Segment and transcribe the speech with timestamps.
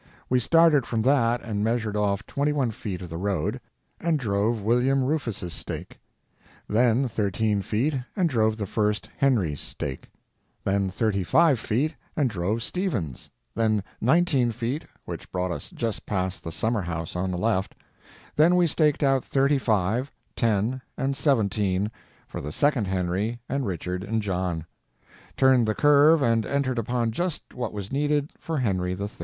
[0.31, 3.61] We started from that and measured off twenty one feet of the road,
[3.99, 5.99] and drove William Rufus's stake;
[6.67, 10.09] then thirteen feet and drove the first Henry's stake;
[10.63, 16.43] then thirty five feet and drove Stephen's; then nineteen feet, which brought us just past
[16.43, 17.75] the summer house on the left;
[18.35, 21.91] then we staked out thirty five, ten, and seventeen
[22.27, 24.65] for the second Henry and Richard and John;
[25.37, 29.07] turned the curve and entered upon just what was needed for Henry III.